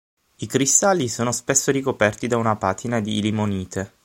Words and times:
I 0.37 0.47
cristalli 0.47 1.07
sono 1.07 1.31
spesso 1.31 1.69
ricoperti 1.69 2.25
da 2.25 2.37
una 2.37 2.55
patina 2.55 2.99
di 2.99 3.21
limonite. 3.21 3.99